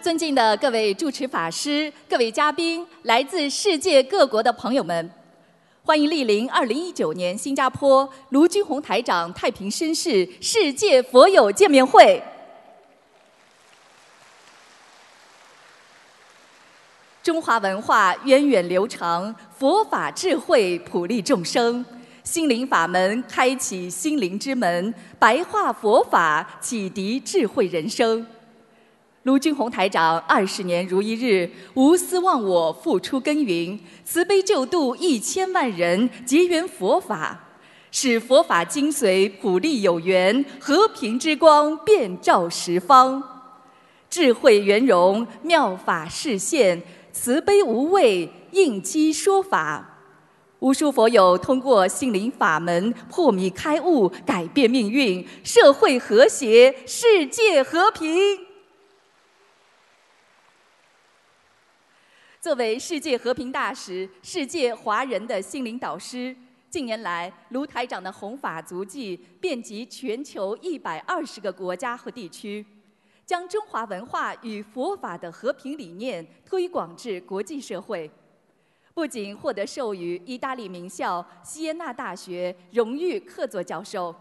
[0.00, 5.10] 尊敬的各位主持法师、各位嘉宾、来自世界各国的朋友们，
[5.84, 12.22] 欢迎莅临2019年新加坡卢军宏台长太平绅士世界佛友见面会。
[17.22, 21.84] 中华文化源远流长，佛法智慧普利众生，
[22.24, 28.26] 心灵法门开启心灵之门，白话佛法启迪智慧人生。
[29.24, 37.38] 卢军宏台长二十年如一日，无私忘我，付出耕耘，慈悲救度一千万人，结缘佛法，
[37.90, 43.22] 使佛法精髓普利有缘，和平之光遍照十方，
[44.08, 46.82] 智慧圆融，妙法示现。
[47.12, 49.98] 慈悲无畏，应机说法，
[50.60, 58.49] 无数佛友通过心灵法门破迷开悟，改变命运，社会和谐，世界和平。
[62.40, 66.34] 作为世界和平大使，世界华人的心灵导师，
[66.70, 72.64] 近年来卢台长的弘法足迹遍及全球一百二十个国家和地区。
[73.26, 78.10] 将中华文化与佛法的和平理念推广至国际社会，
[78.94, 84.14] 不仅获得授予意大利名校锡耶纳大学荣誉客座教授，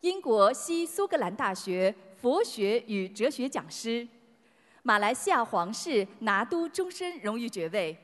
[0.00, 4.08] 英国西苏格兰大学佛学与哲学讲师，
[4.86, 7.96] 马来西亚皇室拿督终身荣誉爵位，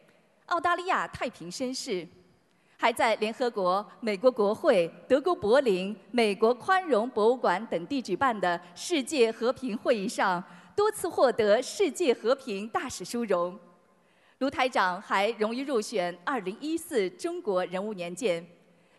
[0.47, 2.09] 澳大利亚太平绅士。
[2.79, 10.43] 还在联合国、美国国会、德国柏林、美国宽容博物馆等地举办的世界和平会议上，
[10.75, 13.61] 多次获得世界和平大使殊荣。
[14.39, 18.43] 卢台长还荣誉入选2014中国人物年鉴，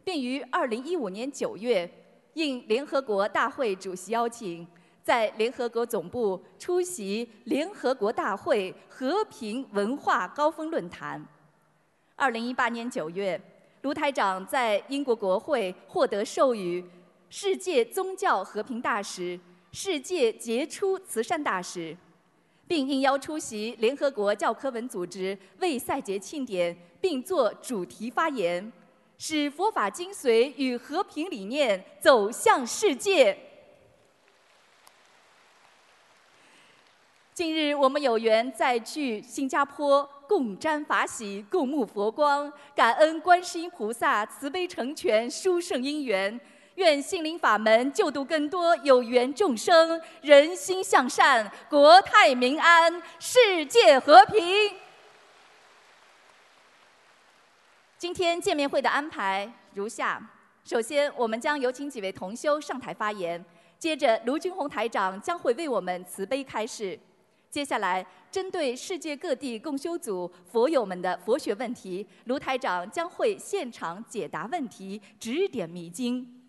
[0.04, 1.92] 并于2015年9月
[2.36, 4.68] 应联合国大会主席邀请，
[5.04, 11.26] 在联合国总部出席联合国大会和平文化高峰论坛。
[12.18, 13.42] 2018年9月。
[13.82, 16.86] 卢台长在英国国会获得授予
[17.32, 19.40] “世界宗教和平大使
[19.74, 21.98] ”“世界杰出慈善大使”，
[22.68, 28.72] 并应邀出席联合国教科文组织为赛节庆典，并作主题发言，
[29.18, 33.36] 使佛法精髓与和平理念走向世界。
[37.42, 40.08] 近日，我们有缘再聚新加坡。
[40.28, 46.40] 共沾法喜，共沐佛光，感恩观世音菩萨慈悲成全殊胜因缘，
[46.76, 54.76] 愿心灵法门救度更多有缘众生，人心向善，国泰民安，世界和平。
[57.98, 60.22] 今天见面会的安排如下：
[60.64, 63.44] 首先，我们将有请几位同修上台发言，
[63.80, 67.00] 接着卢军宏台长将会为我们慈悲开示。
[67.52, 76.42] 接下来，针对世界各地共修组佛友们的佛学问题，卢台长将会现场解答问题，指点迷津。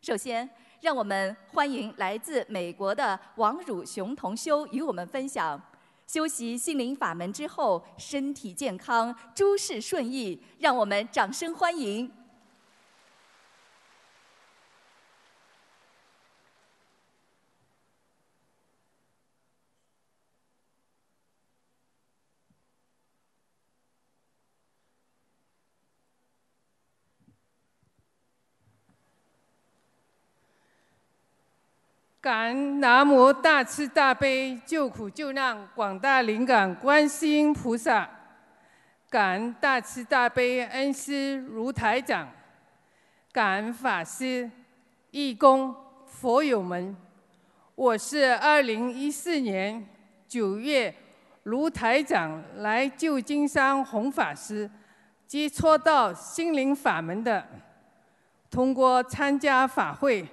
[0.00, 0.48] 首先，
[0.80, 5.60] 让我们欢迎来自美国的王汝雄同修与我们分享：
[6.06, 10.40] 修习心灵法门之后，身体健康，诸事顺意。
[10.60, 12.08] 让我们掌声欢迎。
[32.24, 38.08] 感恩南无大慈大悲救苦救难广大灵感观世音菩萨，
[39.10, 42.26] 感恩大慈大悲恩师如台长，
[43.30, 44.50] 感恩法师、
[45.10, 45.76] 义工、
[46.06, 46.96] 佛友们。
[47.74, 49.86] 我是二零一四年
[50.26, 50.94] 九月
[51.42, 54.70] 如台长来旧金山弘法师，
[55.26, 57.46] 接触到心灵法门的，
[58.50, 60.26] 通过参加法会。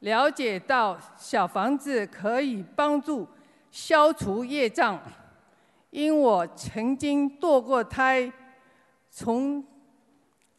[0.00, 3.26] 了解到小房子可以帮助
[3.70, 5.00] 消除业障，
[5.90, 8.30] 因我曾经堕过胎，
[9.10, 9.64] 从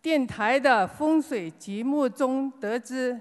[0.01, 3.19] 电台的风水节目中得知，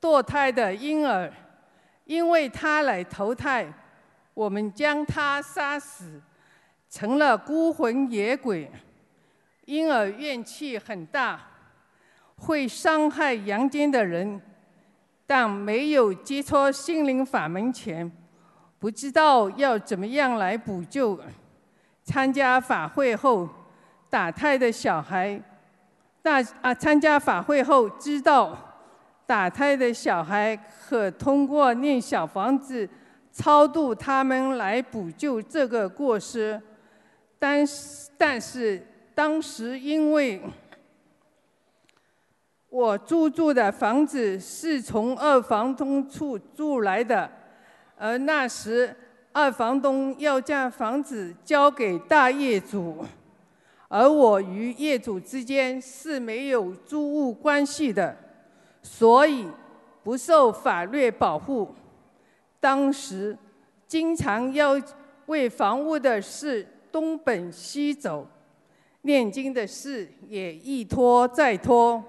[0.00, 1.32] 堕胎的婴儿，
[2.04, 3.72] 因为他来投胎，
[4.34, 6.20] 我们将他杀死，
[6.90, 8.70] 成了孤魂野鬼，
[9.64, 11.40] 婴儿怨气很大，
[12.36, 14.40] 会伤害阳间的人。
[15.34, 18.12] 但没有接触心灵法门前，
[18.78, 21.18] 不知道要怎么样来补救。
[22.04, 23.48] 参加法会后，
[24.10, 25.40] 打胎的小孩，
[26.20, 28.54] 大啊，参加法会后知道，
[29.24, 30.54] 打胎的小孩
[30.86, 32.86] 可通过念小房子
[33.32, 36.60] 超度他们来补救这个过失。
[37.38, 40.42] 但是，但是当时因为
[42.72, 47.30] 我租住的房子是从二房东处租来的，
[47.98, 48.96] 而那时
[49.30, 53.04] 二房东要将房子交给大业主。
[53.88, 58.16] 而我与业主之间是没有租务关系的，
[58.82, 59.46] 所以
[60.02, 61.74] 不受法律保护。
[62.58, 63.36] 当时
[63.86, 64.80] 经常要
[65.26, 68.26] 为房屋的事东奔西走，
[69.02, 72.02] 念经的事也一拖再拖。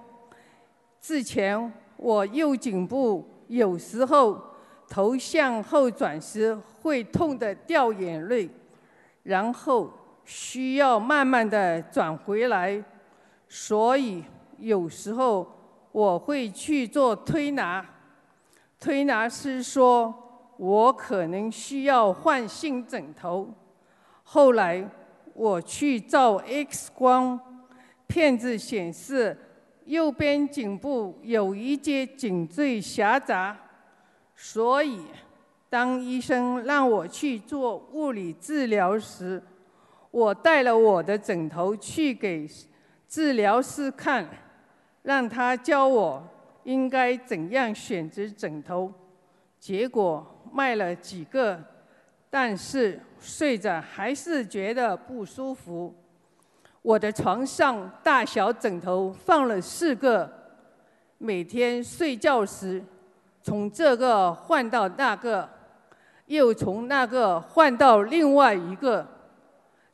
[1.03, 4.41] 之前我右颈部有时候
[4.87, 8.49] 头向后转时会痛得掉眼泪，
[9.21, 9.91] 然后。
[10.25, 12.81] 需要慢慢的转回来，
[13.49, 14.23] 所以
[14.57, 15.45] 有时候
[15.91, 17.85] 我会去做推拿。
[18.79, 20.15] 推拿师说
[20.55, 23.53] 我可能需要换新枕头。
[24.23, 24.89] 后来
[25.33, 27.37] 我去照 X 光，
[28.07, 29.37] 片子显示
[29.85, 33.55] 右边颈部有一节颈椎狭窄，
[34.35, 35.01] 所以
[35.69, 39.41] 当医生让我去做物理治疗时。
[40.11, 42.47] 我带了我的枕头去给
[43.07, 44.27] 治疗师看，
[45.01, 46.23] 让他教我
[46.65, 48.93] 应该怎样选择枕头。
[49.59, 51.59] 结果卖了几个，
[52.29, 55.95] 但是睡着还是觉得不舒服。
[56.83, 60.29] 我的床上大小枕头放了四个，
[61.17, 62.83] 每天睡觉时
[63.41, 65.49] 从这个换到那个，
[66.25, 69.07] 又从那个换到另外一个。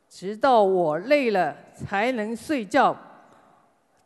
[0.08, 2.96] 直到我累了才能睡觉，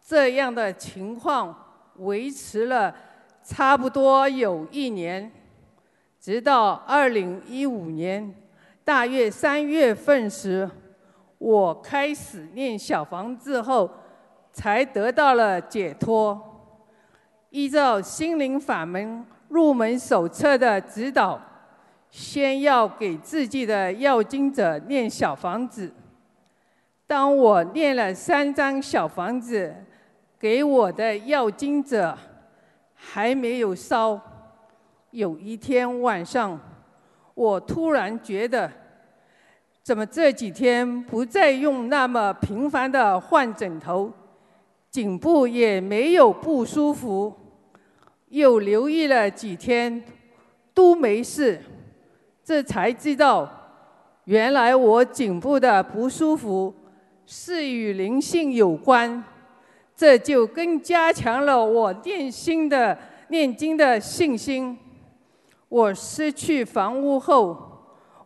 [0.07, 1.57] 这样的情况
[1.97, 2.95] 维持了
[3.43, 5.33] 差不多有一年，
[6.21, 8.35] 直到二零一五年
[8.85, 10.71] 大约三月份时，
[11.45, 13.91] 我开始念小房子后，
[14.51, 16.41] 才得到了解脱。
[17.51, 21.39] 依照心灵法门入门手册的指导。
[22.11, 25.93] 先要给自己的要经者念小房子。
[27.07, 29.75] 当我念了三张小房子
[30.39, 32.17] 给我的要经者，
[32.95, 34.19] 还没有烧。
[35.11, 36.59] 有一天晚上，
[37.35, 38.71] 我突然觉得，
[39.85, 44.11] 怎么这几天不再用那么频繁的换枕头，
[44.91, 47.31] 颈部也没有不舒服，
[48.31, 50.03] 又留意了几天，
[50.73, 51.61] 都没事。
[52.43, 53.47] 这才知道，
[54.25, 56.75] 原来我颈部的不舒服
[57.27, 59.23] 是与灵性有关，
[59.95, 62.97] 这就更加强了我念心的
[63.29, 64.79] 念经的信心。
[65.69, 67.74] 我失去房屋后，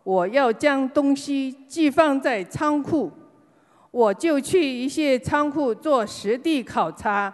[0.09, 3.11] 我要将东西寄放在仓库，
[3.91, 7.31] 我就去一些仓库做实地考察，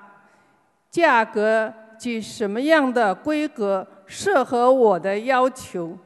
[0.92, 5.98] 价格及什么样的规格适合我的要求。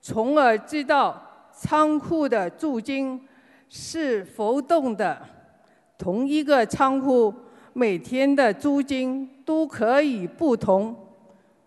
[0.00, 1.22] 从而知道
[1.52, 3.20] 仓库的租金
[3.68, 5.22] 是浮动的，
[5.96, 7.32] 同一个仓库
[7.74, 10.96] 每天的租金都可以不同。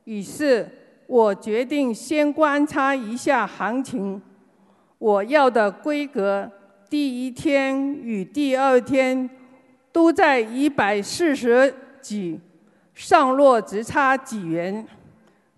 [0.04, 0.70] 于是
[1.08, 4.22] 我决定先观察一下行情。
[4.98, 6.52] 我要的规格，
[6.90, 9.30] 第一天与第二天
[9.92, 12.40] 都在一百四十几，
[12.94, 14.88] 上落只差几元。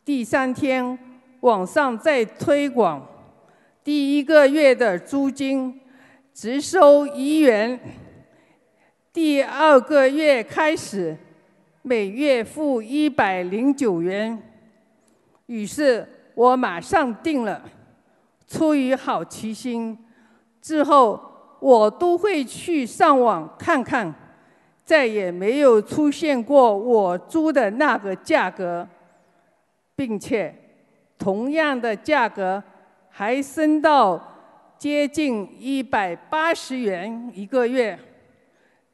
[0.03, 0.97] 第三天。
[1.41, 3.07] 网上再推广，
[3.83, 5.79] 第一个月的租金
[6.33, 7.79] 只收一元，
[9.13, 11.15] 第二个月开始
[11.83, 14.41] 每月付一百零九元。
[15.47, 17.61] 于是我马上定了，
[18.47, 19.97] 出于好奇心，
[20.61, 21.19] 之后
[21.59, 24.13] 我都会去上网看看，
[24.85, 28.87] 再也没有出现过我租的那个价格，
[29.95, 30.55] 并且。
[31.19, 32.63] 同样的价格，
[33.09, 34.21] 还升到
[34.77, 37.97] 接近一百八十元一个月，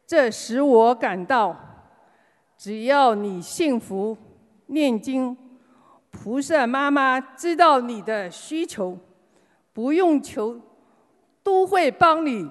[0.08, 1.54] 这使我感到，
[2.58, 4.18] 只要你幸福、
[4.68, 5.38] 念经，
[6.14, 8.98] 菩萨妈妈知道你的需求，
[9.74, 10.62] 不用求，
[11.44, 12.50] 都会帮你。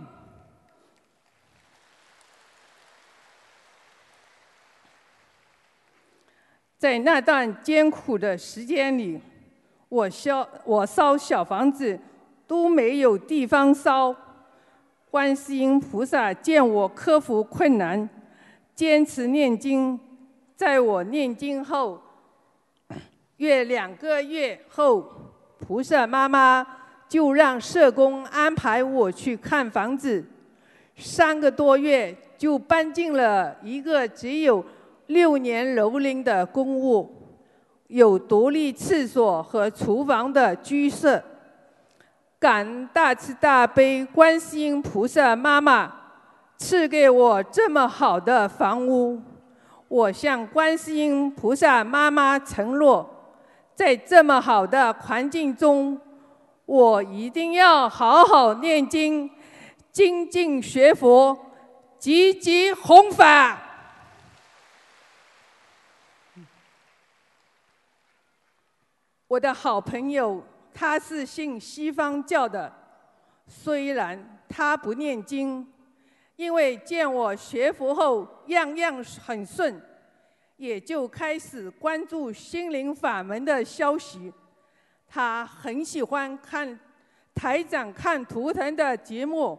[6.77, 9.19] 在那段艰苦的时间里。
[9.89, 12.01] 我烧我烧小房子
[12.47, 14.17] 都没有地方烧，
[15.11, 18.09] 观世音菩萨见我克服困难，
[18.75, 20.01] 坚持念经，
[20.57, 22.01] 在我念经后
[23.43, 25.05] 约两个月后，
[25.59, 26.65] 菩萨妈妈
[27.09, 30.25] 就让社工安排我去看房子，
[30.97, 34.65] 三个多月就搬进了一个只有
[35.09, 37.13] 六年楼龄的公屋，
[37.89, 41.21] 有独立厕所和厨房的居室。
[42.39, 45.93] 感大慈大悲观世音菩萨妈妈
[46.59, 49.21] 赐给我这么好的房屋，
[49.89, 53.12] 我向观世音菩萨妈妈承诺，
[53.83, 56.01] 在这么好的环境中，
[56.67, 59.29] 我一定要好好念经，
[59.91, 61.37] 精进学佛，
[61.99, 63.61] 积极弘法。
[69.27, 70.45] 我的好朋友。
[70.73, 72.73] 他是信西方教的，
[73.49, 75.67] 虽然他不念经，
[76.37, 79.79] 因为见我学佛后样样很顺，
[80.63, 84.33] 也就开始关注心灵法门的消息。
[85.09, 86.79] 他很喜欢看
[87.35, 89.59] 台长看图腾的节目，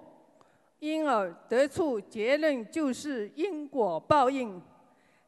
[0.79, 4.62] 因而得出结论就是因果报应。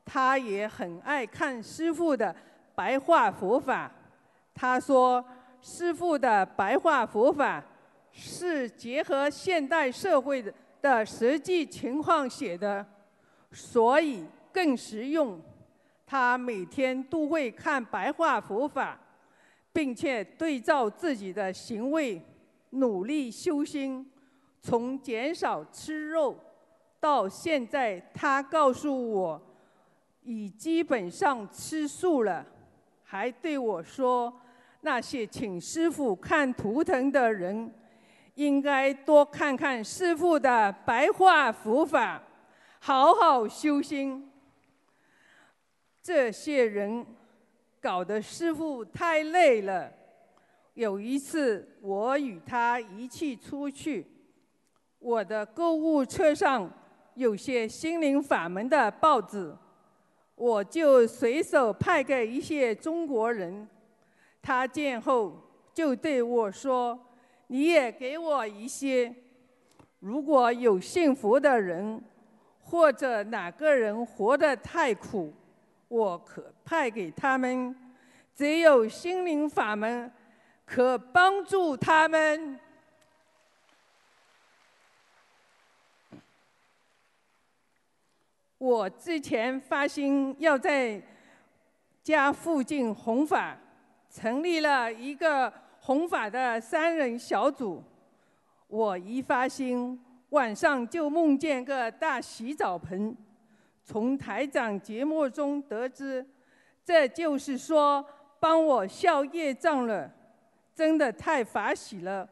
[0.06, 2.34] 他也很爱看师父的
[2.74, 3.92] 白话佛法，
[4.54, 5.24] 他说。
[5.68, 7.64] 师父的白话佛法
[8.12, 12.86] 是结合现代社会的的实际情况写的，
[13.52, 15.42] 所以更实用。
[16.06, 19.00] 他每天都会看白话佛法，
[19.74, 22.22] 并且对照自己的行为，
[22.72, 24.10] 努力修心。
[24.62, 26.36] 从减少吃肉
[27.00, 29.42] 到现在，他告诉我
[30.24, 32.46] 已基本上吃素了，
[33.04, 34.42] 还对我说。
[34.82, 37.74] 那些请师傅看图腾的人，
[38.36, 42.22] 应该多看看师傅的白话佛法，
[42.80, 44.32] 好好修心。
[46.06, 47.04] 这些人
[47.82, 49.92] 搞得师傅太累了。
[50.76, 54.06] 有一次，我与他一起出去，
[55.00, 56.72] 我的购物车上
[57.16, 59.52] 有些心灵法门的报纸，
[60.36, 63.68] 我就随手派给一些中国人。
[64.44, 65.42] 他见后
[65.74, 67.00] 就对我说
[67.48, 69.12] ：“你也给我一些。
[70.02, 72.00] 如果有幸福的人，
[72.60, 75.34] 或者哪个人活得太苦，
[75.88, 77.76] 我可派给他们。
[78.36, 80.12] 只有心灵法门
[80.66, 82.60] 可帮助他们。”
[88.58, 91.02] 我之前发心要在
[92.04, 93.58] 家附近弘法。
[94.08, 95.52] 成立了一个
[95.82, 97.84] 弘法的三人小组。
[98.68, 103.14] 我一发心，晚上就梦见个大洗澡盆。
[103.86, 106.26] 从台长节目中得知，
[106.84, 108.04] 这就是说
[108.40, 110.12] 帮我消业障了，
[110.74, 112.28] 真的太法喜了。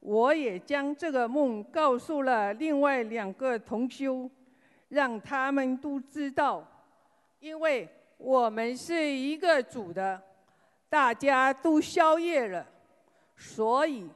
[0.00, 4.30] 我也将这个梦告诉了另外两个同修，
[4.90, 6.62] 让他们都知道，
[7.40, 10.20] 因为我们是一个组的。
[10.90, 12.66] 大家都消业了，
[13.34, 14.06] 所以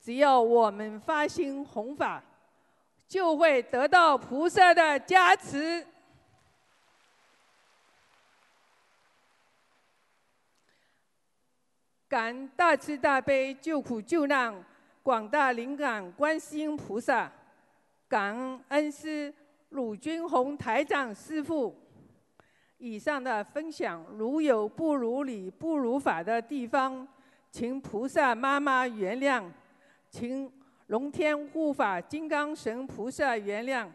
[0.00, 2.20] 只要我们发心弘法，
[3.06, 5.86] 就会得到菩萨的加持。
[12.08, 14.54] 感大慈大悲救苦救难
[15.02, 17.30] 广大灵感观世音菩萨，
[18.08, 19.32] 感恩恩师
[19.68, 21.76] 鲁军宏台长师父。
[22.78, 27.06] 以上的分享，如有不如理、不如法的地方，
[27.50, 29.44] 请菩萨妈妈原谅，
[30.08, 30.50] 请
[30.86, 33.86] 龙天护法金刚神菩萨原谅。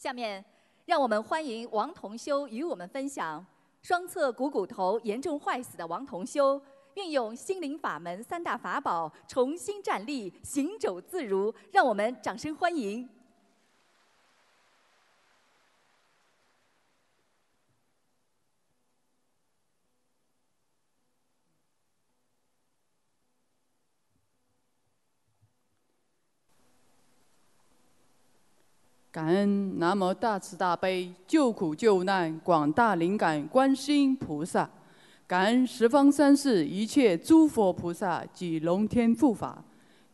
[0.00, 0.42] 下面，
[0.86, 3.44] 让我们欢迎王同修与我们分享。
[3.82, 6.58] 双侧股骨头严重坏死的王同修，
[6.94, 11.54] 运用心灵法门三大法宝重新站立，行走自如。
[11.70, 13.06] 让我们掌声欢迎！
[29.20, 34.66] 感恩南无大慈大悲救苦救难广大灵感观世音菩萨，
[35.26, 39.62] 感恩十方三世一切诸佛菩萨及龙天护法，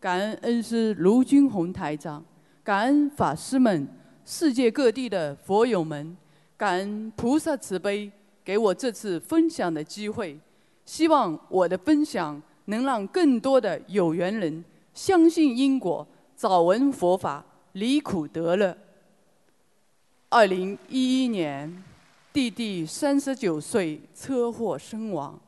[0.01, 2.21] 感恩恩师卢军宏台长，
[2.65, 3.87] 感恩法师们，
[4.25, 6.17] 世界各地的佛友们，
[6.57, 8.11] 感恩菩萨慈悲，
[8.45, 10.37] 给我这次分享的机会。
[10.85, 18.77] 希望我的分享能让更多的有缘人相信因果，早闻佛法，离苦得乐。
[20.29, 21.85] 二零一一年，
[22.33, 25.39] 弟弟三十九岁车祸身亡。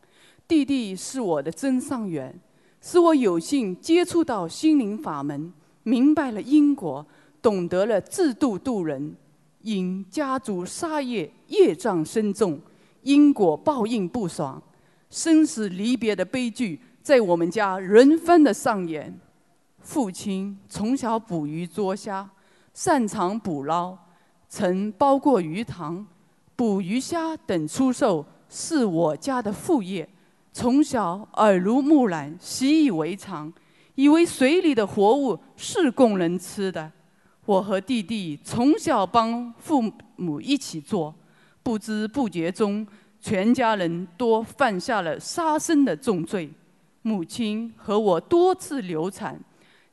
[0.47, 2.33] 弟弟是我的真上缘，
[2.81, 7.05] 使我有幸接触到心灵法门，明白了因果，
[7.43, 9.17] 懂得了自度度人。
[9.63, 12.61] 因家族杀业业障深重，
[13.03, 14.63] 因果报应不爽，
[15.11, 19.19] 生死离别的悲剧在我们家轮番的上演。
[19.81, 22.31] 父亲从小捕鱼捉虾，
[22.73, 23.99] 擅长捕捞，
[24.49, 26.07] 曾包过鱼塘，
[26.57, 30.09] 捕鱼虾等出售是我家的副业。
[30.53, 33.53] 从小耳濡目染，习以为常，
[33.95, 36.91] 以为水里的活物是供人吃的。
[37.45, 39.85] 我和弟弟从小帮父
[40.17, 41.15] 母一起做，
[41.63, 42.87] 不知不觉中，
[43.21, 46.51] 全家人都犯下了杀生的重罪。
[47.03, 49.39] 母亲和我多次流产，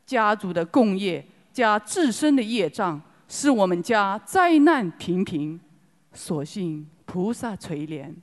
[0.05, 5.60] 家族的共业加自身的业障，是我们家灾难频频。
[6.13, 8.13] 所幸菩萨垂怜。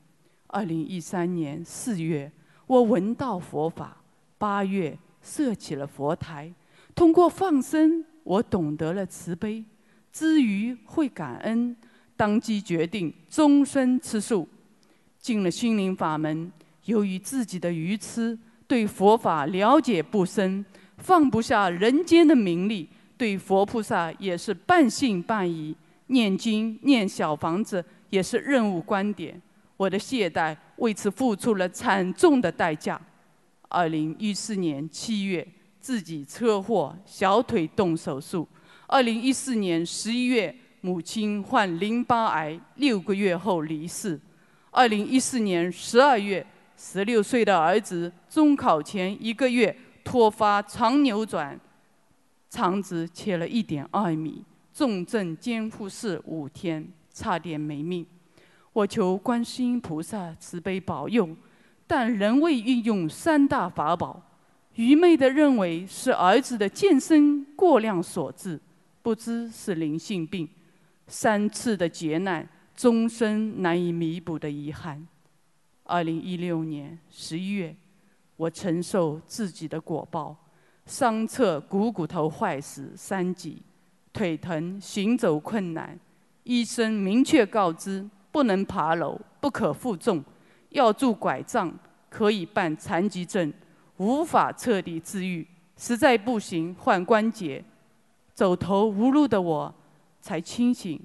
[0.47, 2.31] 二零一三年四月，
[2.67, 3.97] 我闻到佛法；
[4.39, 6.53] 八月设起了佛台。
[6.95, 9.65] 通过放生，我懂得了慈悲，
[10.13, 11.77] 之余会感恩，
[12.17, 14.49] 当即决定终身吃素。
[15.19, 16.51] 进了心灵法门，
[16.87, 20.65] 由于自己的愚痴，对佛法了解不深，
[20.97, 25.75] 放不下人间的名利，对佛菩萨也是半信半疑。
[26.09, 29.41] 念经念小房子也是任务观点。
[29.79, 33.01] 我的懈怠为此付出了惨重的代价。
[33.69, 35.47] 二零一四年七月，
[35.81, 38.47] 自己车祸，小腿动手术。
[38.87, 44.21] 二零一四年十一月，母亲患淋巴癌，六个月后离世。
[44.71, 51.59] 二零一四年十二月，十六岁的儿子中考前一个月突发肠扭转，
[52.53, 54.45] 肠子切了一点二米，
[54.75, 58.07] 重症监护室五天，差点没命。
[58.75, 61.35] 我求观世音菩萨慈悲保佑，
[61.87, 64.23] 但仍未运用三大法宝，
[64.75, 68.61] 愚昧地认为是儿子的健身过量所致，
[69.01, 70.47] 不知是灵性病。
[71.07, 75.09] 三次的劫难，终身难以弥补的遗憾。
[75.85, 77.75] 二零一六年十一月，
[78.37, 80.37] 我承受自己的果报，
[80.87, 83.63] 双侧股骨头坏死三级，
[84.13, 85.99] 腿疼，行走困难，
[86.45, 88.09] 医生明确告知。
[88.31, 90.25] 不能爬楼，不可负重，
[90.71, 91.71] 要拄拐杖，
[92.09, 93.53] 可以办残疾证，
[93.99, 95.47] 无法彻底治愈。
[95.77, 97.63] 实在不行，换关节。
[98.33, 99.75] 走投无路的我，
[100.23, 100.99] 才清醒，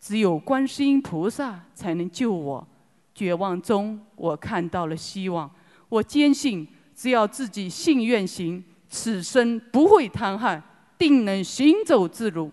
[0.00, 2.66] 只有观世音菩萨才能救我。
[3.14, 5.50] 绝望中，我看到了希望。
[5.90, 10.60] 我坚信，只要自己信愿行，此生不会瘫痪，
[10.98, 12.52] 定能行走自如。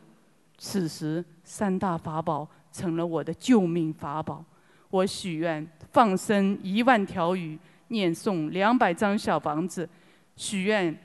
[0.57, 2.47] 此时，三大法宝。
[2.71, 4.45] 成了我的救命法宝。
[4.91, 9.89] 我许愿放生一万条鱼，念诵两百张小房子，
[10.35, 10.95] 许愿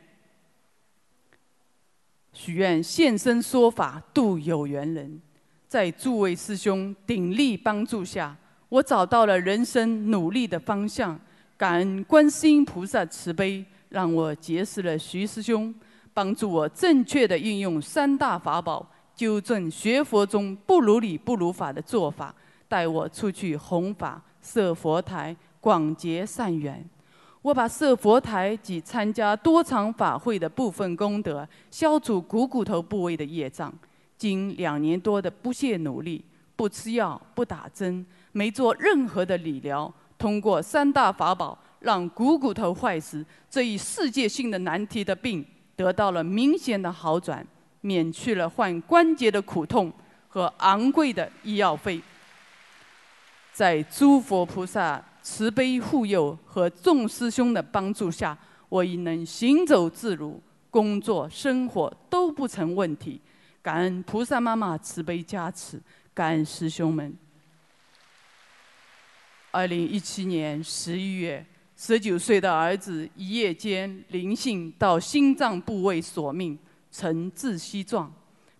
[2.34, 5.18] 许愿现身说法度有缘人。
[5.66, 8.36] 在诸位师兄鼎力帮助下，
[8.68, 11.18] 我找到了人生努力的方向。
[11.56, 15.74] 感恩观世音菩萨慈悲，让我结识了徐师兄，
[16.12, 18.86] 帮助我正确的运用三大法宝。
[19.14, 22.34] 纠正学佛中不如理不如法的做法，
[22.66, 26.84] 带我出去弘法、设佛台、广结善缘。
[27.40, 33.72] 我把设佛台及参加多场法会的部分功德，消除股骨头部位的业障。
[34.16, 36.24] 经两年多的不懈努力，
[36.56, 47.46] 不吃药、不打针，没做任何的理疗，通过三大法宝，让股骨头坏死这一世界性的难题的病得到了明显的好转。
[47.86, 49.92] 免去了患关节的苦痛
[50.26, 52.00] 和昂贵的医药费，
[53.52, 58.34] 在诸佛菩萨慈悲护佑和众师兄的帮助下，
[58.70, 63.20] 我已能行走自如，工作生活都不成问题。
[63.60, 65.78] 感恩菩萨妈妈慈悲加持，
[66.14, 67.14] 感恩师兄们。
[69.50, 71.44] 二零一七年十一月，
[71.76, 76.58] 十九岁的儿子一夜间灵性到心脏部位索命。
[76.96, 78.08] 呈窒息状，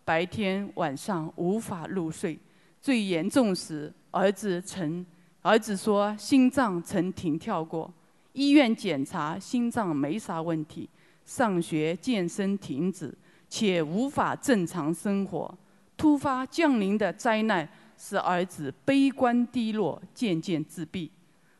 [0.05, 2.37] 白天晚上无法入睡。
[2.81, 5.07] 最严重时，儿子曾
[5.40, 7.88] 儿子说心脏曾停跳过。
[8.33, 10.90] 医院检查心脏没啥问题，
[11.24, 13.16] 上学健身停止，
[13.48, 15.57] 且无法正常生活。
[15.96, 21.09] 突发降临的灾难使儿子悲观低落，渐渐自闭。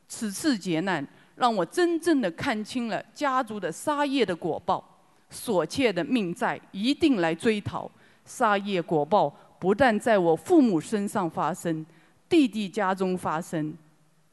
[0.09, 4.83] 此次劫难让我真正的看清了家族的杀业的果报。
[5.31, 7.91] 所欠的命债一定来追讨。
[8.25, 11.85] 杀业果报不但在我父母身上发生，
[12.29, 13.75] 弟弟家中发生。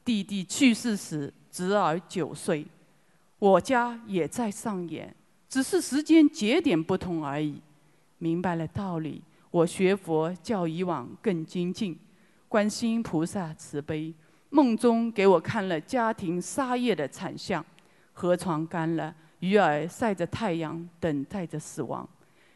[0.04, 2.66] 弟弟去世时，侄儿九岁，
[3.38, 5.14] 我家也在上演，
[5.48, 7.60] 只是时间节点不同而已。
[8.18, 11.98] 明白了道理，我学佛较以往更精进。
[12.48, 14.12] 观世音菩萨慈悲，
[14.54, 17.64] 梦中给我看了家庭沙业的惨象：
[18.12, 22.06] 河床干了，鱼儿晒着太阳，等待着死亡。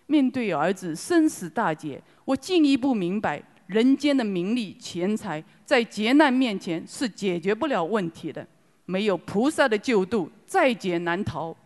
[0.05, 8.47] 面对儿子生死大劫，我进一步明白，人间的名利钱财，在劫难面前是解决不了问题的。
[8.85, 11.57] 没有菩萨的救度，在劫难逃。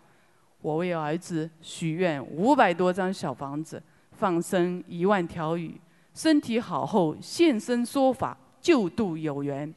[0.62, 5.74] 我为儿子许愿五百多张小房子，放生一万条鱼，
[6.14, 9.74] 身体好后现身说法，救度有缘。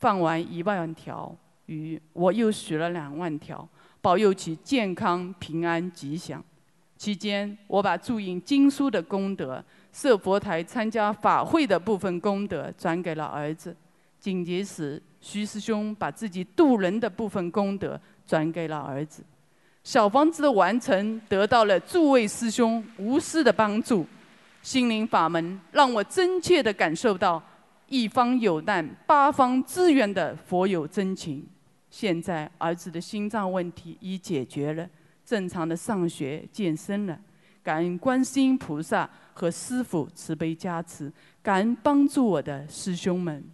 [0.00, 1.30] 放完一万条
[1.66, 3.68] 鱼，我又许了两万条，
[4.00, 6.42] 保佑其健康平安吉祥。
[6.96, 13.76] 期间，我把注印经书的功德、设佛台、参加法会的部分功德转给了儿子。
[14.18, 19.22] 紧接时，徐师兄把自己渡人的部分功德转给了儿子。
[19.84, 24.06] 小房子的完成得到了诸位师兄无私的帮助。
[24.62, 27.42] 心灵法门让我真切地感受到
[27.90, 31.46] 一方有难八方支援的佛有真情。
[31.90, 34.88] 现在儿子的心脏问题已解决了。
[35.26, 37.18] 正常的上学健身了，
[37.64, 43.44] 感恩观世音菩萨和师父慈悲加持，感恩帮助我的师兄们。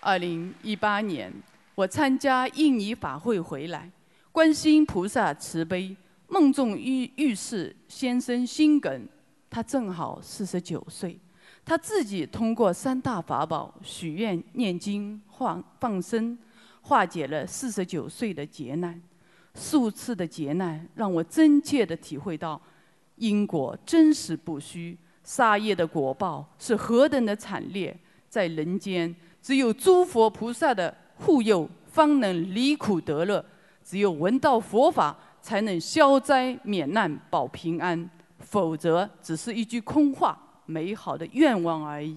[0.00, 1.32] 二零一八年，
[1.74, 3.90] 我参加印尼法会回来，
[4.30, 5.96] 观世音菩萨慈悲，
[6.28, 9.08] 梦中遇遇事先生心梗，
[9.50, 11.18] 他正好四十九岁，
[11.64, 16.36] 他自己通过三大法宝许愿、念经、放放生。
[16.86, 19.00] 化解了四十九岁的劫难，
[19.54, 22.60] 数次的劫难让我真切地体会到
[23.16, 27.98] 因果真实不虚，杀业的果报是何等的惨烈。
[28.28, 33.42] 在人间，只有诸佛菩萨的护佑，方能离苦得乐；
[33.82, 38.10] 只有闻到佛法，才能消灾免难、保平安。
[38.40, 42.16] 否则，只是一句空话，美好的愿望而已。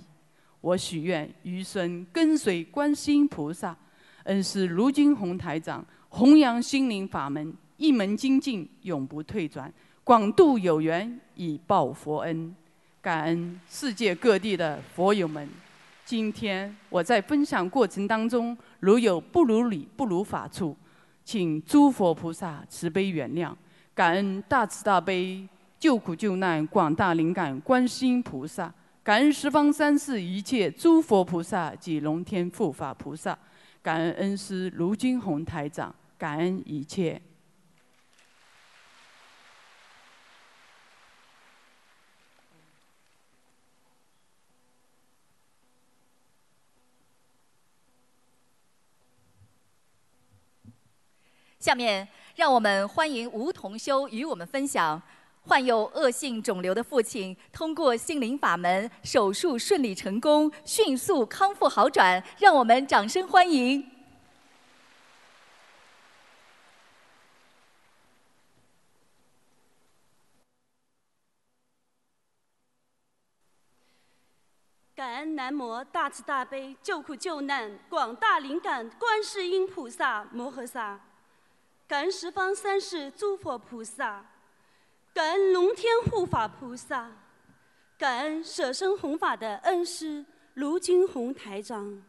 [0.62, 3.76] 我许愿余生跟随观世音菩萨。
[4.24, 9.72] 恩师卢金红台长弘扬心灵法门，一门精进，永不退转，
[10.04, 12.54] 广度有缘以报佛恩。
[13.02, 15.48] 感恩世界各地的佛友们。
[16.04, 20.76] 今天我在分享过程当中，如有不如理、不如法处，
[21.24, 23.54] 请诸佛菩萨慈悲原谅。
[23.94, 25.48] 感恩大慈大悲
[25.80, 33.38] 救苦救难广大灵感观世音菩萨，感恩十方三世一切诸佛菩萨及龙天护法菩萨。
[33.84, 37.22] 感恩恩师卢金红台长，感恩一切。
[51.60, 55.02] 下面，让我们欢迎吴同修与我们分享。
[55.48, 63.90] 患有恶性肿瘤的父亲，通过心灵法门手术顺利成功，迅速康复好转，让我们掌声欢迎！
[74.94, 81.00] 感恩南无大慈大悲救苦救难广大灵感观世音菩萨摩诃萨，
[81.88, 84.26] 感恩十方三世诸佛菩萨。
[85.18, 87.12] 感恩龙天护法菩萨，
[87.98, 92.04] 感恩舍身弘法的恩师卢金红台长。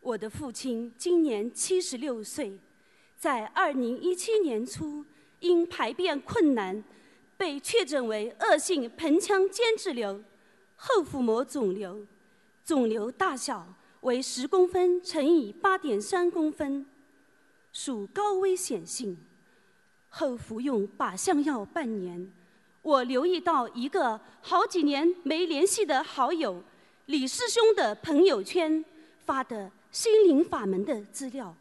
[0.00, 2.58] 我的父亲今年七十六岁，
[3.16, 5.06] 在二零一七年初
[5.38, 6.82] 因排便困难，
[7.36, 10.20] 被确诊为恶性盆腔间质瘤
[10.74, 12.04] 后腹膜肿瘤，
[12.64, 13.64] 肿瘤大小
[14.00, 16.84] 为十公分乘以八点三公分，
[17.70, 19.16] 属高危险性。
[20.10, 22.32] 后服用靶向药半年，
[22.82, 26.62] 我留意到一个好几年没联系的好友
[27.06, 28.84] 李师兄的朋友圈
[29.24, 31.54] 发的心灵法门的资料，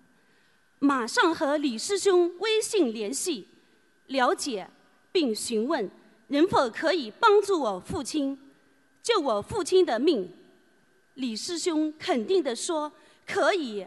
[0.80, 3.48] 马上和李师兄微信联系，
[4.08, 4.70] 了解
[5.12, 5.90] 并询问
[6.28, 8.38] 能否可以帮助我父亲
[9.04, 10.32] 救我父亲的命。
[11.16, 12.92] 李师兄肯定地说
[13.26, 13.86] 可以，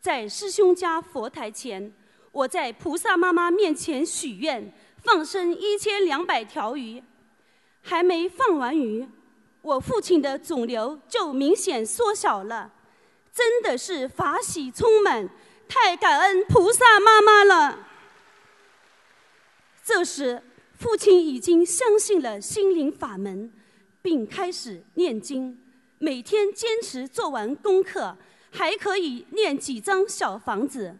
[0.00, 1.92] 在师兄家佛台前。
[2.34, 4.72] 我在菩萨妈妈面前许愿，
[5.04, 7.00] 放生一千两百条鱼，
[7.80, 9.08] 还没放完鱼，
[9.62, 12.72] 我父亲的肿瘤就明显缩小了，
[13.32, 15.28] 真的是法喜充满，
[15.68, 17.86] 太感恩菩萨妈妈了。
[19.84, 20.42] 这时，
[20.76, 23.52] 父亲已经相信了心灵法门，
[24.02, 25.56] 并开始念经，
[25.98, 28.16] 每天坚持做完功课，
[28.50, 30.96] 还可以念几张小房子。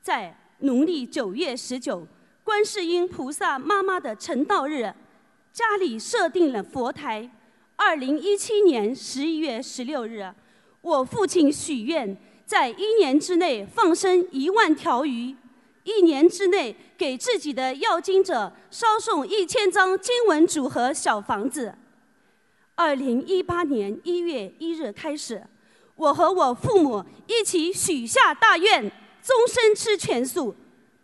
[0.00, 2.06] 在农历九月十九，
[2.44, 4.92] 观世音菩萨妈妈的成道日，
[5.52, 7.28] 家里设定了佛台。
[7.74, 10.32] 二零一七年十一月十六日，
[10.80, 15.34] 我父亲许愿，在一年之内放生一万条鱼，
[15.82, 21.74] 一年之内给自己的要经者烧送一千张经文组合小房子。
[22.76, 25.44] 二零一八年一月一日开始，
[25.96, 28.90] 我和我父母一起许下大愿，
[29.22, 30.54] 终身吃全素，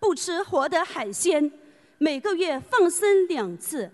[0.00, 1.50] 不吃活的海鲜，
[1.98, 3.90] 每个月放生两次。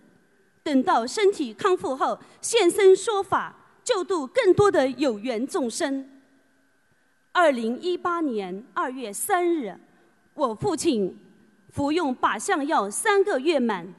[0.62, 6.08] 等到身体康复后，现身说法，救度更多的有缘众生。
[7.32, 9.78] 二零一八年二月三日，
[10.32, 11.18] 我父亲
[11.70, 13.92] 服用靶向药三个月满，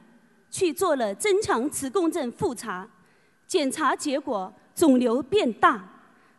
[0.50, 2.88] 去做了增强磁共振复查，
[3.46, 5.88] 检查结果肿瘤变大，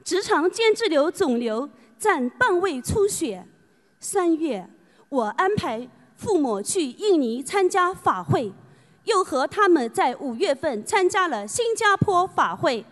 [0.04, 3.48] 直肠间质瘤肿瘤占半胃出血。
[4.00, 4.70] 三月，
[5.10, 8.54] 我安排父母去印尼参加法会。
[9.06, 12.84] 又和他们在五月份参加了新加坡法会。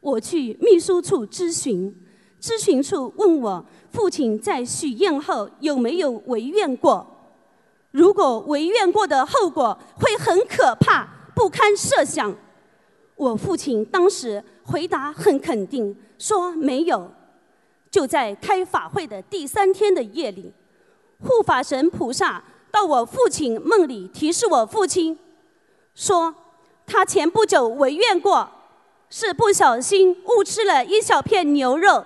[0.00, 1.96] 我去秘书处咨询，
[2.40, 7.06] 咨询处问我父亲在许愿后有没有违愿过？
[7.92, 12.34] 如果违愿过的后果会很可怕，不堪设想。
[13.14, 17.08] 我父亲当时回答很肯定，说没有。
[17.90, 20.52] 就在开法会的第三天的夜里，
[21.20, 22.42] 护法神菩萨。
[22.72, 25.18] 到我父亲梦里提示我父亲，
[25.92, 26.32] 说
[26.86, 28.48] 他前不久违愿过，
[29.08, 32.04] 是不小心误吃了一小片牛肉。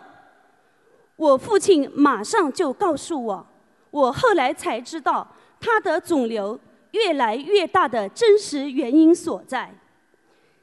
[1.17, 3.47] 我父亲马上就告诉我，
[3.91, 5.29] 我后来才知道
[5.61, 6.59] 他的肿瘤
[6.93, 9.71] 越来越大的真实原因所在。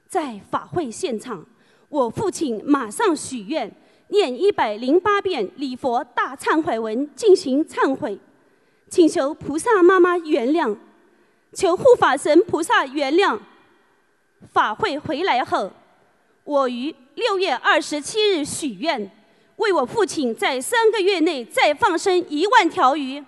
[0.08, 1.46] 在法会现场，
[1.90, 3.72] 我父亲马上许愿，
[4.12, 8.20] 念一百零八遍礼佛大忏悔文进行忏悔。
[8.90, 10.76] 请求菩萨妈妈原谅，
[11.54, 13.40] 求护法神菩萨原谅。
[14.52, 15.72] 法会回来后，
[16.44, 19.10] 我于六月二十七日许愿，
[19.56, 23.24] 为我父亲在三个月内再放生一万条鱼，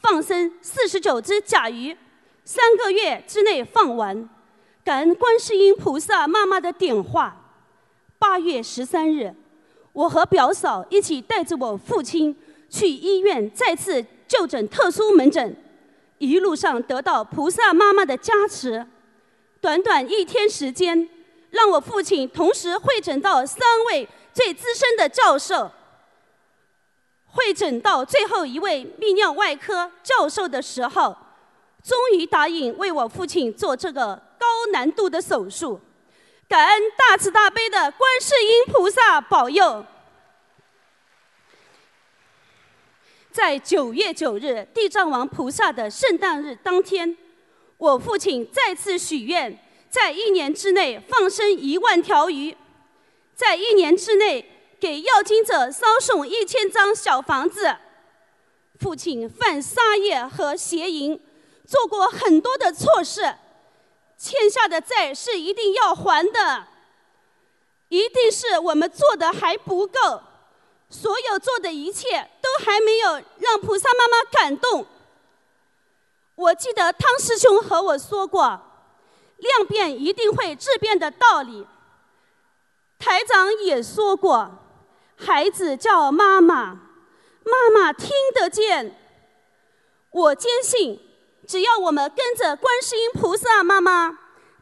[0.00, 1.94] 放生四十九只甲鱼，
[2.44, 4.26] 三个月之内放完。
[4.82, 7.36] 感恩观世音菩萨妈妈的点化。
[8.18, 9.34] 八月十三日，
[9.98, 12.36] 我和表嫂一起带着我父亲
[12.70, 14.04] 去医院再次。
[14.28, 15.56] 就诊特殊门诊，
[16.18, 18.86] 一路上得到菩萨妈妈的加持，
[19.58, 21.08] 短短一天时间，
[21.48, 25.70] 让我父亲同时会诊到三位最资深的教授。
[27.24, 31.16] 会诊到最后一位泌尿外科教授的时候，
[31.82, 35.80] 终于答应为我父亲做这个高难度的手术。
[36.48, 39.84] 感恩大慈大悲的观世音菩萨保佑。
[43.30, 47.14] 在九月九日，地藏王菩萨的圣诞日当天，
[47.76, 52.56] 我父亲再次许愿，在一年之内放生一万条鱼，
[53.34, 57.76] 在一年之内给要经者烧送一千张小房子。
[58.80, 61.20] 父亲犯杀业和邪淫，
[61.66, 63.34] 做过很多的错事，
[64.18, 66.66] 欠下的债是一定要还的，
[67.88, 70.20] 一定是我们做的还不够。
[70.90, 74.84] 所有做的一切都还没有让菩萨妈妈感动。
[76.34, 78.60] 我记得汤师兄和我说过，
[79.36, 81.66] 量变一定会质变的道理。
[82.98, 84.50] 台长也说过，
[85.16, 86.80] 孩子叫妈妈，
[87.44, 88.96] 妈妈听得见。
[90.10, 90.98] 我坚信，
[91.48, 94.10] 只要我们跟着观世音菩萨妈妈，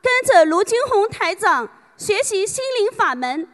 [0.00, 3.48] 跟着卢金红台长学习心灵法门，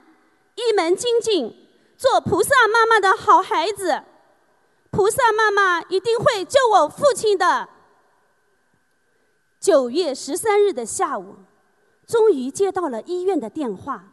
[0.54, 1.58] 一门精进。
[1.96, 4.02] 做菩萨妈妈的好孩子，
[4.90, 7.68] 菩萨妈妈一定会救我父亲的。
[9.58, 11.36] 九月十三日的下午，
[12.06, 14.04] 终于接到了医院的电话，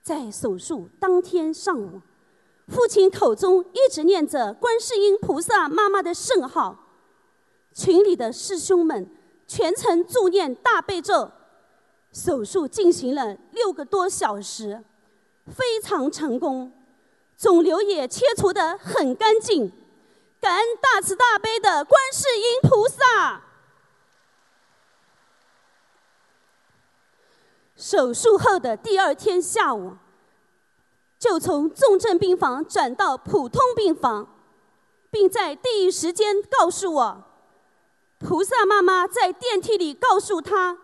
[0.00, 2.00] 在手术当天上午，
[2.68, 6.87] 父亲口中一直念着观世音菩萨妈妈的圣号，
[7.74, 9.08] 群里的师兄们
[9.46, 11.30] 全程助念大悲咒，
[12.12, 14.82] 手术进行了六个多小时，
[15.46, 16.72] 非常成功。
[17.36, 19.70] 肿瘤也切除得很干净，
[20.40, 23.44] 感恩大慈大悲的观世音菩萨。
[27.76, 29.92] 手术后的第二天下午，
[31.16, 34.36] 就从重症病房转到普通病房，
[35.12, 37.24] 并在第一时间告诉我，
[38.18, 40.76] 菩萨妈妈在电梯里告诉他，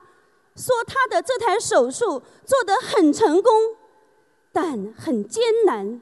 [0.55, 3.53] 说他的这台手术做得很成功，
[4.53, 6.01] 但很艰难，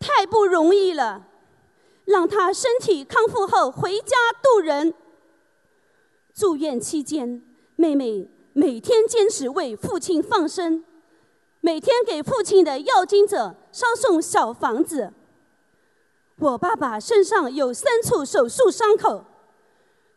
[0.00, 1.26] 太不容易了，
[2.06, 4.92] 让他身体康复后回家度人。
[6.34, 7.40] 住院期间，
[7.76, 10.84] 妹妹每天坚持为父亲放生，
[11.60, 15.12] 每天给父亲的要经者烧送小房子。
[16.38, 19.24] 我爸爸身上有三处手术伤口。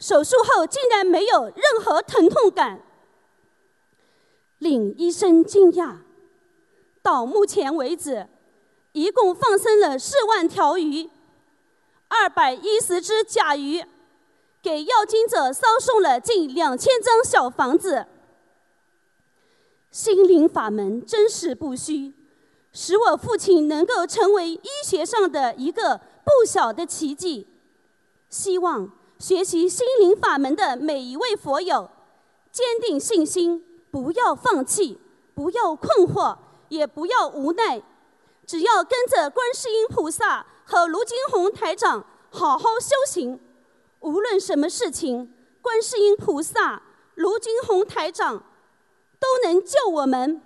[0.01, 2.81] 手术后竟然没有任何疼痛感，
[4.57, 5.97] 令医生惊讶。
[7.03, 8.27] 到目前为止，
[8.93, 11.07] 一共放生了四万条鱼，
[12.07, 13.85] 二百一十只甲鱼，
[14.63, 18.07] 给要经者烧送了近两千张小房子。
[19.91, 22.11] 心灵法门真实不虚，
[22.73, 27.45] 使我父亲能够成为医学上的一个不小的奇迹。
[28.31, 28.91] 希望。
[29.21, 31.88] 学习心灵法门的每一位佛友，
[32.51, 34.99] 坚定信心，不要放弃，
[35.36, 36.36] 不要困惑，
[36.69, 37.84] 也不要无奈，
[38.47, 43.39] 只要跟着观世音菩萨和卢金红台长好好修行，
[43.99, 45.31] 无论什么事情，
[45.62, 46.81] 观世音菩萨、
[47.13, 48.43] 卢金红台长
[49.19, 50.41] 都能救我们。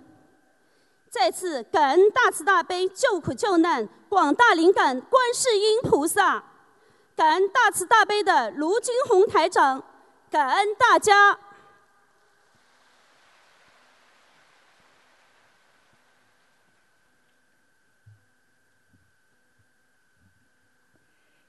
[1.08, 6.52] 再次感恩大慈大悲救苦救难广大灵感观世音菩萨。
[7.16, 9.82] 感恩大慈大悲的卢金红台长，
[10.30, 11.38] 感恩大家。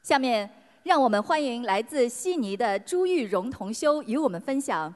[0.02, 0.50] 下面，
[0.84, 4.96] 让我们欢迎来自悉尼的朱玉荣同修与我们分享：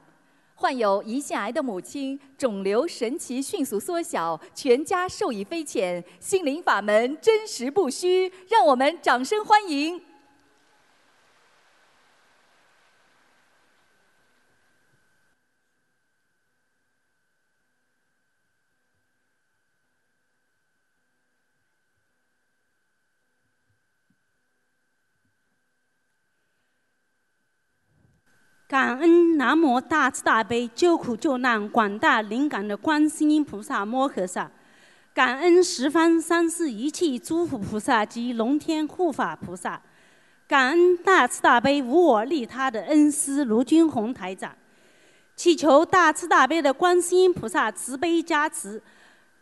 [0.54, 8.32] 患有胰腺癌的母亲，肿瘤神奇迅速缩小，全家受益匪浅，心灵法门真实不虚。
[8.48, 10.02] 让我们掌声欢迎。
[28.72, 34.50] 感恩南无大慈大悲救苦救难广大灵感的观世音菩萨摩诃萨，
[35.12, 39.78] 感恩十方三世一切诸佛菩萨及龙天护法菩萨，
[40.48, 44.56] 感恩大慈大悲无我利他的恩师卢军宏台长，
[45.36, 48.82] 祈求大慈大悲的观世音菩萨慈悲加持，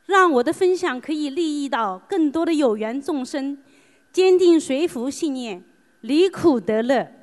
[0.07, 3.57] 让我的分享可以利益到更多的有缘众生，
[4.13, 5.63] 坚定随福信念，
[6.01, 7.20] 离苦得乐。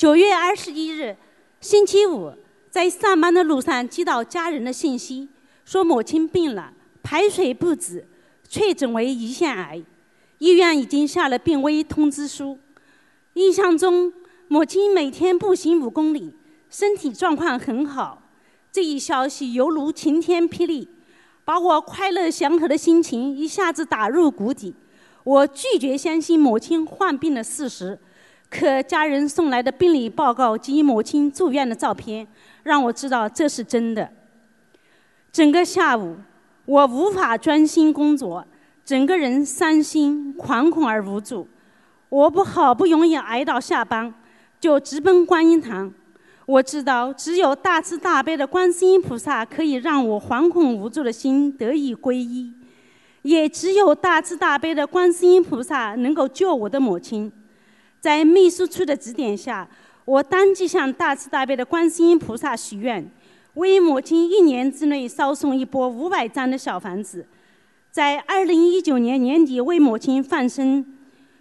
[0.00, 1.14] 九月二十一日，
[1.60, 2.32] 星期五，
[2.70, 5.28] 在上班的路上接到家人的信息，
[5.66, 8.08] 说母亲病了，排水不止，
[8.48, 9.82] 确诊为胰腺癌，
[10.38, 12.58] 医院已经下了病危通知书。
[13.34, 14.10] 印象中，
[14.48, 16.34] 母亲每天步行五公里，
[16.70, 18.22] 身体状况很好。
[18.72, 20.88] 这一消息犹如晴天霹雳，
[21.44, 24.74] 把我快乐祥和的心情一下子打入谷底。
[25.24, 27.98] 我拒绝相信母亲患病的事实。
[28.50, 32.26] 可家人送来的病理报告及母亲住院的照片，
[32.64, 34.10] 让我知道这是真的。
[35.32, 36.16] 整个下午，
[36.64, 38.44] 我无法专心工作，
[38.84, 41.46] 整个人伤心、惶恐而无助。
[42.08, 44.12] 我不好不容易挨到下班，
[44.58, 45.90] 就直奔观音堂。
[46.44, 52.52] 我知道，只有大慈大悲的观世音菩萨可以让我惶恐无助的心得以皈依，
[53.22, 57.30] 也只有大慈大悲的观世音菩萨能够救我的母亲。
[58.00, 59.68] 在秘书处的指点下，
[60.06, 63.08] 我当即向大慈大悲的观世音菩萨许愿，
[63.54, 67.26] 为母亲一年之内烧送一波五百张的小房子，
[67.90, 70.84] 在二零一九年年底为母亲放生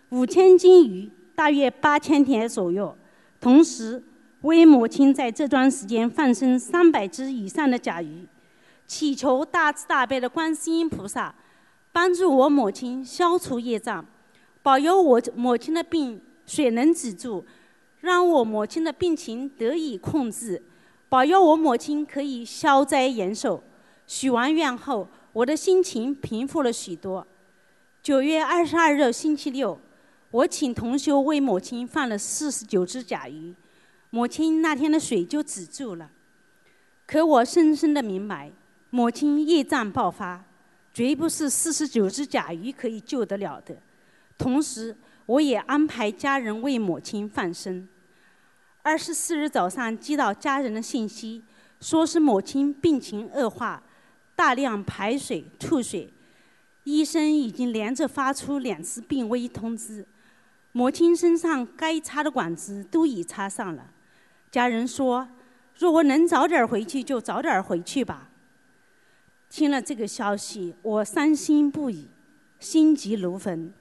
[0.10, 2.94] 五千斤鱼，大约八千条左右，
[3.40, 4.04] 同时
[4.42, 8.28] 为母亲在这段时间放生三百只以上的甲鱼，
[8.86, 11.34] 祈求大慈大悲的观世音菩萨
[11.94, 14.06] 帮助我母亲消除业障，
[14.62, 16.20] 保佑我母亲的病。
[16.50, 17.46] 水能止住，
[18.02, 20.60] 让我母亲的病情得以控制，
[21.08, 23.64] 保佑我母亲可以消灾延寿。
[24.08, 27.26] 许完愿后，我的心情平复了许多。
[28.02, 29.80] 九月二十二日星期六，
[30.32, 33.54] 我请同修为母亲放了四十九只甲鱼，
[34.10, 36.10] 母亲那天的水就止住了。
[37.06, 38.52] 可我深深的明白，
[38.90, 40.44] 母亲业障爆发，
[40.92, 43.76] 绝不是四十九只甲鱼可以救得了的。
[44.36, 44.96] 同时，
[45.30, 47.88] 我也安排家人为母亲放生。
[48.82, 51.44] 二十四日早上接到家人的信息，
[51.80, 53.84] 说是母亲病情恶化，
[54.36, 56.12] 大量排水吐水，
[56.84, 60.04] 医生已经连着发出两次病危通知，
[60.72, 63.86] 母亲身上该插的管子都已插上了。
[64.50, 65.30] 家人说，
[65.78, 68.30] 如果能早点回去，就早点回去吧。
[69.48, 72.08] 听了这个消息，我伤心不已，
[72.60, 73.72] 心急如焚。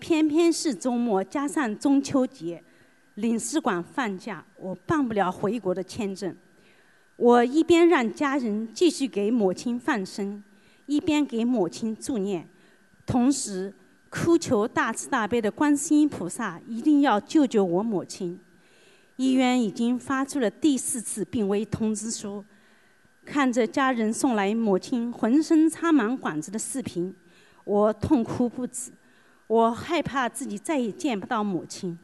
[0.00, 2.60] 偏偏是周末，加上中秋节，
[3.16, 6.34] 领事馆放假，我办不了回国的签证。
[7.16, 10.42] 我一边让家人继续给母亲放生，
[10.86, 12.48] 一边给母亲助念，
[13.04, 13.72] 同时
[14.08, 18.40] 哭求大慈大悲的观世音菩萨一定要救救我母亲。
[19.16, 22.42] 医院已经发出了第四次病危通知书。
[23.22, 27.14] 看着家人送来母亲浑身插满管子的视频，
[27.64, 28.90] 我痛哭不止。
[29.50, 31.98] 我害怕自己再也见不到母亲。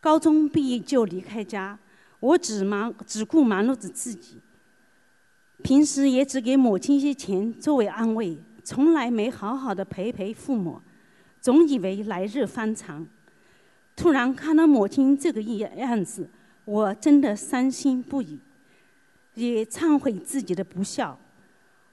[0.00, 1.78] 高中毕业就离开家。
[2.18, 4.38] 我只忙只顾忙碌着自己，
[5.62, 10.80] 平时也只给母亲一些钱作为安慰，从来没好好的陪陪父母，
[11.42, 13.06] 总以为来日方长。
[13.94, 16.28] 突然看到母亲这个样子，
[16.64, 18.38] 我真的伤心不已，
[19.34, 21.18] 也忏悔自己的不孝。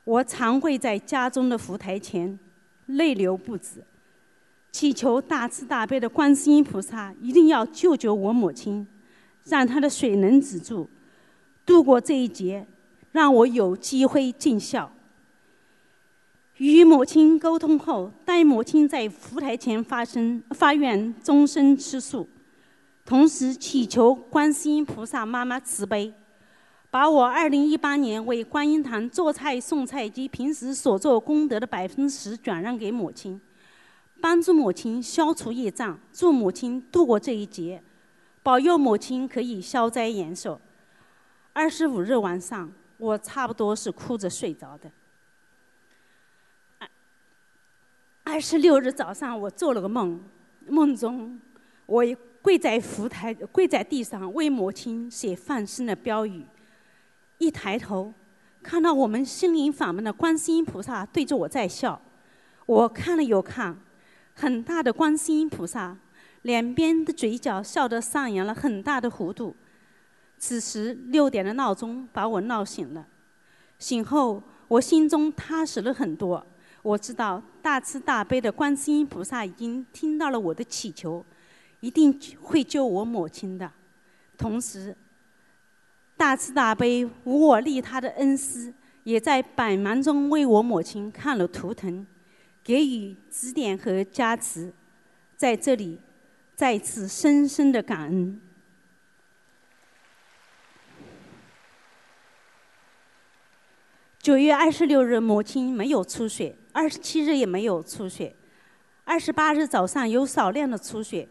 [0.05, 2.37] 我常跪在家中的佛台前，
[2.85, 3.83] 泪流不止，
[4.77, 8.85] 祈求大慈大悲的观世音菩萨一定要救救我母亲。
[9.45, 10.87] 让她的水能止住，
[11.65, 12.67] 度过这一劫，
[13.11, 14.91] 让我有机会尽孝。
[16.57, 22.29] 与母亲沟通后，代母亲在佛台前发声发愿终身吃素，
[23.03, 26.13] 同时祈求观世音菩萨妈妈慈悲，
[26.91, 33.41] 把我2018年为观音堂做菜送菜及平时所做功德的百分之十转让给母亲，
[34.19, 37.81] 帮助母亲消除业障，助母亲度过这一劫。
[38.43, 40.59] 保佑母亲可以消灾延寿。
[41.53, 44.89] 二十五日晚上，我差不多是哭着睡着的。
[46.77, 50.23] 二二十六日早上，我做了个梦，
[50.67, 51.41] 梦中
[51.87, 52.03] 我
[52.39, 56.45] 跪在佛台，跪在地上为母亲写放生的标语。
[57.39, 58.13] 一抬头，
[58.61, 61.99] 看到我们心灵法门的观世音菩萨对着我在笑。
[62.67, 63.75] 我看了又看，
[64.39, 65.97] 很大的观世音菩萨。
[66.43, 69.53] 两边的嘴角笑得上扬了很大的弧度。
[70.37, 73.05] 此时六点的闹钟把我闹醒了。
[73.79, 76.45] 醒后，我心中踏实了很多。
[76.83, 81.25] 我知道大慈大悲的观世音菩萨已经听到了我的祈求，
[81.79, 83.69] 一定会救我母亲的。
[84.37, 84.95] 同时，
[86.15, 88.71] 大慈大悲无我利他的恩师
[89.03, 92.05] 也在百忙中为我母亲看了图腾，
[92.67, 94.73] 给予指点和加持。
[95.37, 96.01] 在这里。
[96.57, 98.41] 再次深深的感恩。
[104.19, 108.33] 九月二十六日，母亲没有出血；二十七日也没有出血；
[109.03, 111.29] 二十八日早上有少量的出血。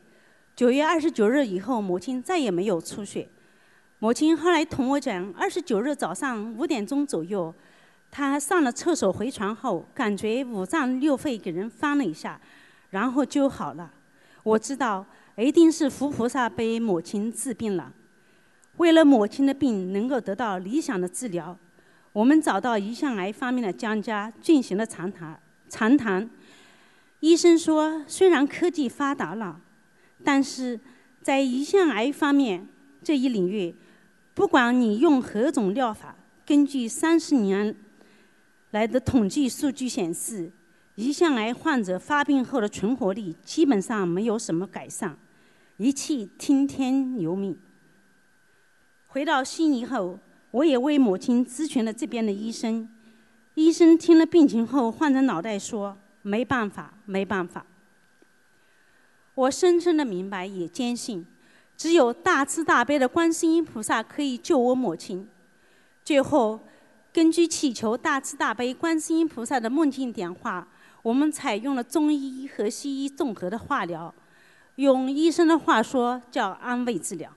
[0.55, 3.28] 九月二十九日以后，母亲再也没有出血。
[3.99, 7.53] 母亲后来同我讲，二十九日早上五点钟左右，
[8.11, 12.40] 他上了厕所回床后，感觉五脏六腑给人翻了一下，
[12.90, 13.92] 然后就好了。
[14.42, 15.04] 我知道。
[15.38, 17.92] 一定是佛菩萨被母亲治病了。
[18.78, 21.54] 为了母亲的病能够得到理想的治疗，
[22.14, 25.38] 我们找到胰腺癌方面的专家进行了长谈。
[25.68, 26.30] 长谈，
[27.20, 29.61] 医生说，虽然科技发达了，
[30.24, 30.80] 但是
[31.20, 32.66] 在胰腺癌方面
[33.04, 33.74] 这一领域，
[34.32, 37.76] 不管你用何种疗法，根据三十年
[38.76, 40.52] 来的统计数据显示，
[40.96, 45.16] 胰腺癌患者发病后的存活率基本上没有什么改善。
[45.78, 47.58] 一切听天由命。
[49.06, 50.18] 回到悉尼后，
[50.50, 52.86] 我也为母亲咨询了这边的医生。
[53.54, 57.64] 医生听了病情后，换着脑袋说：“没办法，没办法。”
[59.34, 61.24] 我深深的明白，也坚信，
[61.78, 65.26] 只有大慈大悲的观世音菩萨可以救我母亲。
[66.04, 66.60] 最后，
[67.16, 70.68] 根据祈求大慈大悲观世音菩萨的梦境点化，
[71.00, 74.14] 我们采用了中医和西医综合的化疗。
[74.74, 77.32] 用医生的话说，叫安慰治疗。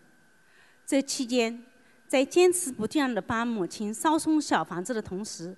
[0.86, 1.64] 这期间，
[2.10, 5.56] 在坚持不断的帮母亲烧送小房子的同时，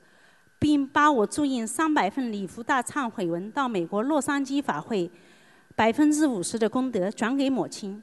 [0.60, 5.10] 并把我注印三百份礼佛大忏悔文到美国洛杉矶法会
[5.76, 8.00] 百分之五十的功德转给母亲，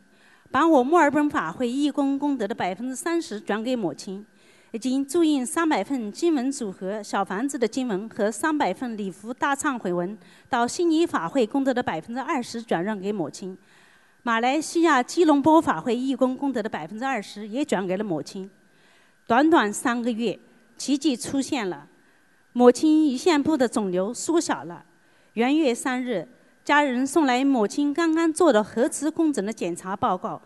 [0.50, 4.26] 把我墨尔本法会义工功德的百分之三十转给母亲。
[4.72, 10.16] 已经注印三百份经文组合小房子的经文和三百份礼服大忏悔文，
[10.48, 13.56] 到悉尼法会功德的百分之二十转让给母亲；
[14.22, 18.50] 马来西亚吉隆坡法会义工功德的百分之二十也转给了母亲。
[19.26, 20.38] 短短三个月，
[20.76, 21.86] 奇迹出现了，
[22.52, 24.84] 母亲胰腺部的肿瘤缩小了，
[25.32, 26.28] 元月三日，
[26.62, 30.42] 家人送来母亲刚刚做的核磁共振的检查报告，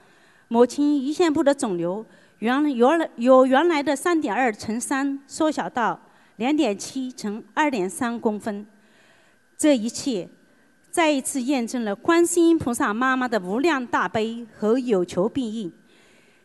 [0.47, 2.07] 母亲胰腺部的肿瘤
[2.43, 5.97] 原原来由原来的三点二乘三缩小到
[6.39, 8.67] 两点七乘二点三公分。
[9.57, 10.29] 这一切
[10.91, 15.73] 再一次验证了观世音菩萨妈妈的无量大悲和有求必应，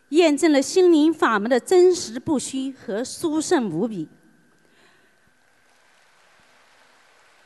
[0.09, 4.07] 验证了心灵法门的真实不虚和殊胜无比。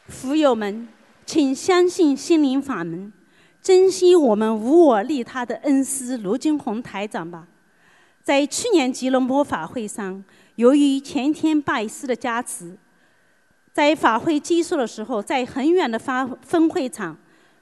[0.07, 0.89] 福友们，
[1.25, 3.13] 请相信心灵法门，
[3.61, 7.47] 珍惜我们无我利他的恩师卢金红台长吧。
[8.23, 10.23] 在去年吉隆坡法会上，
[10.55, 12.77] 由于前天拜师的加持，
[13.73, 17.17] 在法会结束的时候，在很远的发分会场，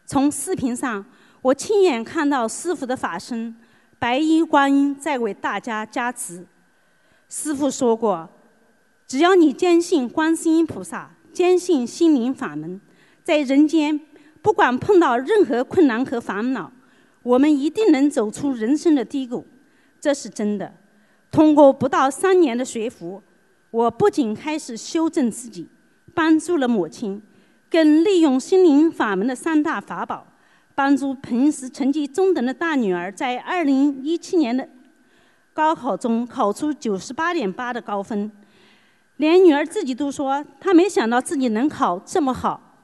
[0.06, 1.06] 从视频上
[1.42, 3.56] 我亲眼看到师傅的法身
[3.98, 6.46] 白衣观音在为大家加持。
[7.30, 8.30] 师傅说过，
[9.08, 11.12] 只要你坚信观世音菩萨。
[11.32, 12.82] 坚信心灵法门，
[13.24, 13.98] 在人间，
[14.42, 16.70] 不管碰到任何困难和烦恼，
[17.22, 19.46] 我们一定能走出人生的低谷，
[20.00, 20.74] 这是真的。
[21.32, 23.22] 通过不到三年的学佛，
[23.72, 25.68] 我不仅开始修正自己，
[26.14, 27.22] 帮助了母亲，
[27.70, 30.26] 更利用心灵法门的三大法宝，
[30.74, 34.68] 帮助平时成绩中等的大女儿在二零一七年的
[35.54, 38.32] 高考中考出九十八点八的高分。
[39.18, 42.80] 连女儿自己都说，她没想到自己能考这么好。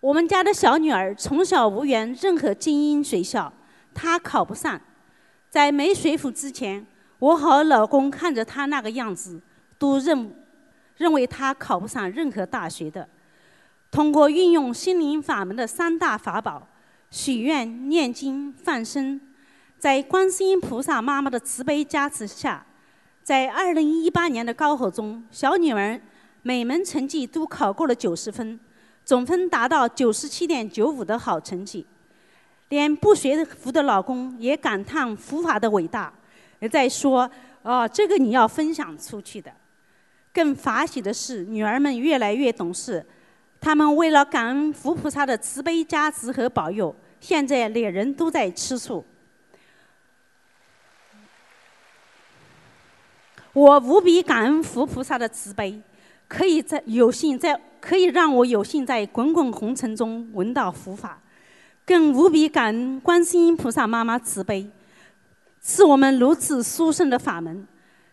[0.00, 3.52] 我们家的小女儿从小无缘任何精英学校，
[3.94, 4.80] 她考不上。
[5.50, 6.86] 在没学府之前，
[7.18, 9.40] 我和老公看着她那个样子，
[9.78, 10.34] 都认
[10.96, 13.08] 认为她考不上任何大学的。
[13.90, 16.68] 通过运用心灵法门的三大法宝——
[17.10, 19.18] 许愿、念经、放生，
[19.78, 22.66] 在观世音菩萨妈妈的慈悲加持下。
[23.22, 25.98] 在二零一八年的高考中，小女儿
[26.42, 28.60] 每门成绩都考过了九十分，
[29.04, 31.86] 总分达到九十七点九五的好成绩。
[32.68, 36.12] 连不学佛的老公也感叹佛法的伟大，
[36.60, 37.30] 也在说
[37.62, 39.50] ：“哦，这个你要分享出去的。”
[40.32, 43.04] 更法喜的是，女儿们越来越懂事，
[43.60, 49.04] 他们为了感恩佛菩萨的慈悲加持和保佑，现在两人都在吃素。
[53.54, 55.80] 我无比感恩佛菩萨的慈悲，
[56.28, 61.20] 可以在有幸在可以让我有幸在滚滚红尘中闻到佛法，
[61.88, 64.68] 更无比感恩观世音菩萨妈妈慈悲，
[65.58, 67.66] 赐我们如此殊胜的法门，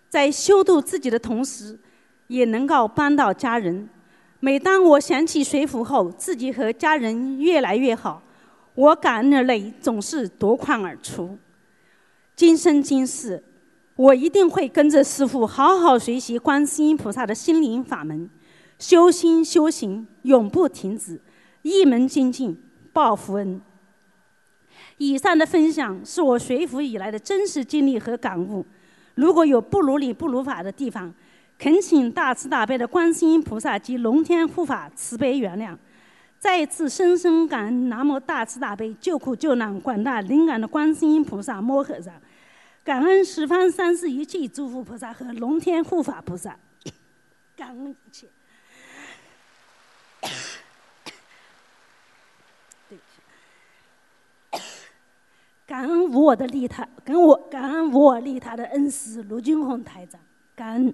[0.08, 1.78] 在修度自己的同时，
[2.28, 3.90] 也能够帮到家人。
[4.40, 8.24] 每当我想起水浒后，自己和家人越来越好，
[8.76, 11.38] 我感恩的泪总是夺眶而出。
[12.34, 13.44] 今生今世。
[13.98, 18.30] 我一定会跟着师傅好好学习观世音菩萨的心灵法门，
[18.80, 21.20] 修心修行永不停止，
[21.62, 22.58] 一门精进
[22.96, 23.62] 报佛恩。
[24.98, 28.66] 以上的分享是我学佛以来的真实经历和感悟，
[29.16, 31.14] 如果有不如理不如法的地方，
[31.60, 35.78] 恳请大慈大悲的观世音菩萨及龙天护法慈悲原谅。
[36.40, 42.14] 再一次深深感恩南无大慈大悲救苦救难广大灵感的观世音菩萨摩诃萨。
[42.82, 46.58] 感恩十方三世一切诸佛菩萨和龙天护法菩萨，
[47.58, 48.28] 感恩一切。
[52.88, 54.62] 对不起，
[55.66, 60.22] 感恩无我的利他，跟我感恩无我利他的恩师卢俊宏台长，
[60.56, 60.94] 感恩。